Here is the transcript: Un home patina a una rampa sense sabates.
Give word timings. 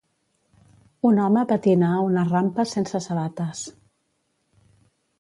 Un 1.09 1.21
home 1.25 1.43
patina 1.51 1.91
a 1.97 2.01
una 2.07 2.25
rampa 2.33 2.67
sense 2.75 3.05
sabates. 3.09 3.65